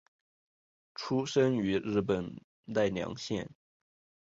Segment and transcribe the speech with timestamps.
[0.95, 3.47] 出身于日本奈良县。